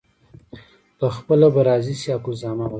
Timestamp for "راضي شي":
1.69-2.09